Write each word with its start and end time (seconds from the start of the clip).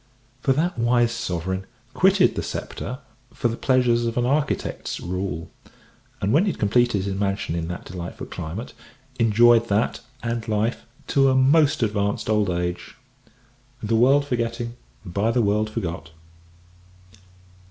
For 0.41 0.51
that 0.53 0.79
wise 0.79 1.11
Sovereign 1.11 1.67
quitted 1.93 2.33
the 2.33 2.41
sceptre 2.41 2.97
for 3.31 3.49
the 3.49 3.55
pleasures 3.55 4.07
of 4.07 4.17
an 4.17 4.25
architect's 4.25 4.99
rule; 4.99 5.51
and, 6.19 6.33
when 6.33 6.45
he 6.45 6.49
had 6.53 6.59
completed 6.59 7.03
his 7.05 7.13
mansion 7.13 7.53
in 7.55 7.67
that 7.67 7.85
delightful 7.85 8.25
climate, 8.25 8.73
enjoyed 9.19 9.67
that, 9.67 9.99
and 10.23 10.47
life, 10.47 10.85
to 11.09 11.29
a 11.29 11.35
most 11.35 11.83
advanced 11.83 12.31
old 12.31 12.49
age 12.49 12.95
"The 13.83 13.95
world 13.95 14.25
forgetting, 14.25 14.75
by 15.05 15.29
the 15.29 15.43
world 15.43 15.69
forgot." 15.69 16.09